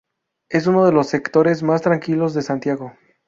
[0.49, 2.95] Es uno de los sectores más tranquilos de Santiago.